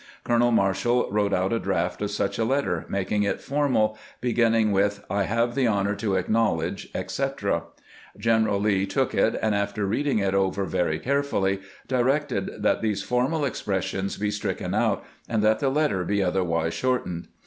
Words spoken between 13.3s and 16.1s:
expressions be stricken out, and that the letter